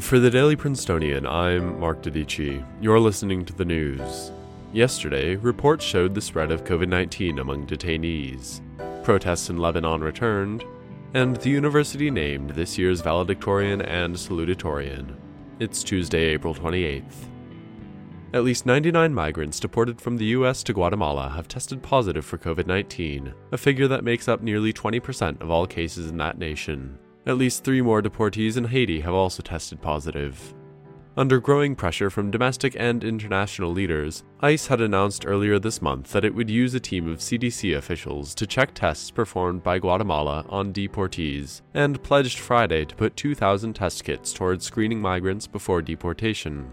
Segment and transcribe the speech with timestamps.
[0.00, 2.66] For the Daily Princetonian, I'm Mark Dodici.
[2.80, 4.32] You're listening to the news.
[4.72, 8.60] Yesterday, reports showed the spread of COVID 19 among detainees.
[9.04, 10.64] Protests in Lebanon returned,
[11.14, 15.14] and the university named this year's valedictorian and salutatorian.
[15.60, 17.28] It's Tuesday, April 28th.
[18.32, 22.66] At least 99 migrants deported from the US to Guatemala have tested positive for COVID
[22.66, 26.98] 19, a figure that makes up nearly 20% of all cases in that nation.
[27.26, 30.54] At least three more deportees in Haiti have also tested positive.
[31.16, 36.24] Under growing pressure from domestic and international leaders, ICE had announced earlier this month that
[36.24, 40.72] it would use a team of CDC officials to check tests performed by Guatemala on
[40.72, 46.68] deportees, and pledged Friday to put 2,000 test kits towards screening migrants before deportation.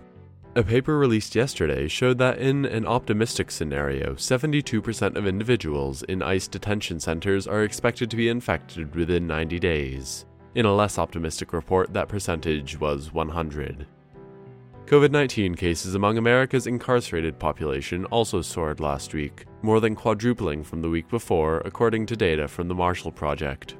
[0.56, 6.48] A paper released yesterday showed that in an optimistic scenario, 72% of individuals in ICE
[6.50, 10.26] detention centers are expected to be infected within 90 days.
[10.54, 13.88] In a less optimistic report, that percentage was 100.
[14.86, 20.82] COVID 19 cases among America's incarcerated population also soared last week, more than quadrupling from
[20.82, 23.78] the week before, according to data from the Marshall Project.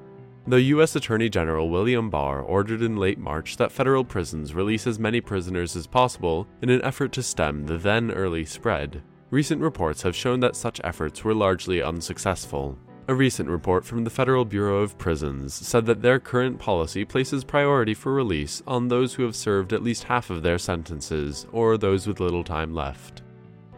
[0.48, 0.96] The U.S.
[0.96, 5.76] Attorney General William Barr ordered in late March that federal prisons release as many prisoners
[5.76, 9.04] as possible in an effort to stem the then early spread.
[9.30, 12.78] Recent reports have shown that such efforts were largely unsuccessful.
[13.12, 17.44] A recent report from the Federal Bureau of Prisons said that their current policy places
[17.44, 21.78] priority for release on those who have served at least half of their sentences or
[21.78, 23.22] those with little time left.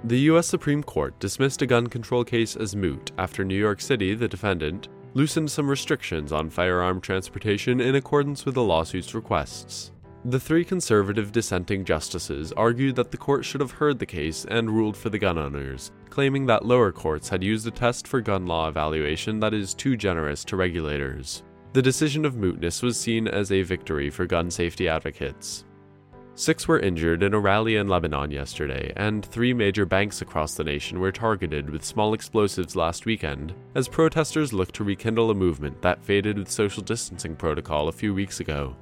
[0.04, 0.45] The U.S.
[0.45, 4.89] Supreme Court dismissed a gun control case as moot after New York City, the defendant,
[5.16, 9.94] loosened some restrictions on firearm transportation in accordance with the lawsuit's requests.
[10.26, 14.70] The three conservative dissenting justices argued that the court should have heard the case and
[14.70, 18.46] ruled for the gun owners, claiming that lower courts had used a test for gun
[18.46, 21.44] law evaluation that is too generous to regulators.
[21.74, 25.66] The decision of mootness was seen as a victory for gun safety advocates.
[26.36, 30.64] Six were injured in a rally in Lebanon yesterday, and three major banks across the
[30.64, 35.82] nation were targeted with small explosives last weekend as protesters looked to rekindle a movement
[35.82, 38.73] that faded with social distancing protocol a few weeks ago.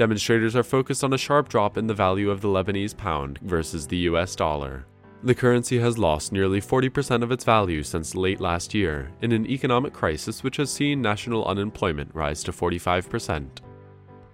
[0.00, 3.86] Demonstrators are focused on a sharp drop in the value of the Lebanese pound versus
[3.86, 4.86] the US dollar.
[5.24, 9.44] The currency has lost nearly 40% of its value since late last year, in an
[9.46, 13.46] economic crisis which has seen national unemployment rise to 45%.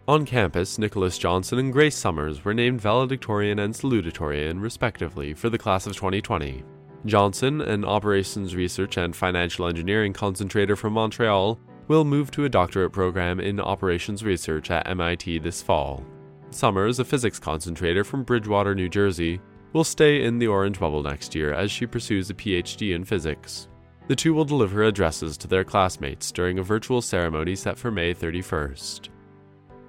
[0.07, 5.59] On campus, Nicholas Johnson and Grace Sommers were named valedictorian and salutatorian, respectively, for the
[5.59, 6.63] class of 2020.
[7.07, 12.93] Johnson, an operations research and financial engineering concentrator from Montreal, will move to a doctorate
[12.93, 16.05] program in operations research at MIT this fall.
[16.51, 19.41] Sommers, a physics concentrator from Bridgewater, New Jersey,
[19.73, 23.69] will stay in the Orange Bubble next year as she pursues a PhD in physics.
[24.09, 28.15] The two will deliver addresses to their classmates during a virtual ceremony set for May
[28.15, 29.09] 31st.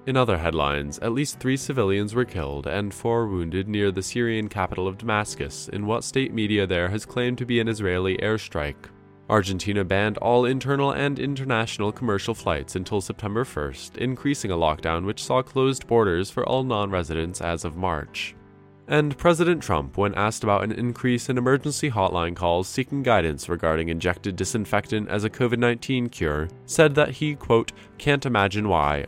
[0.06, 4.48] In other headlines, at least three civilians were killed and four wounded near the Syrian
[4.48, 8.88] capital of Damascus in what state media there has claimed to be an Israeli airstrike.
[9.28, 15.22] Argentina banned all internal and international commercial flights until September 1st, increasing a lockdown which
[15.22, 18.34] saw closed borders for all non residents as of March.
[18.86, 23.90] And President Trump, when asked about an increase in emergency hotline calls seeking guidance regarding
[23.90, 29.04] injected disinfectant as a COVID 19 cure, said that he, quote, can't imagine why.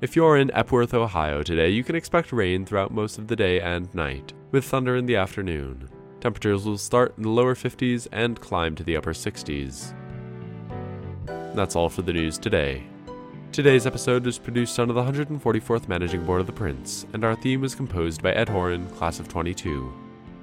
[0.00, 3.60] If you're in Epworth, Ohio today, you can expect rain throughout most of the day
[3.60, 5.88] and night, with thunder in the afternoon.
[6.22, 9.92] Temperatures will start in the lower 50s and climb to the upper 60s.
[11.52, 12.84] That's all for the news today.
[13.50, 17.60] Today's episode was produced under the 144th Managing Board of the Prince, and our theme
[17.60, 19.92] was composed by Ed Horan, Class of 22.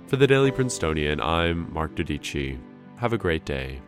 [0.08, 2.60] For the Daily Princetonian, I'm Mark Dodici.
[2.98, 3.80] Have a great day.